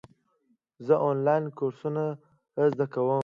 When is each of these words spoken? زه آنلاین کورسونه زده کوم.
زه 0.85 0.95
آنلاین 1.09 1.43
کورسونه 1.57 2.03
زده 2.71 2.85
کوم. 2.93 3.19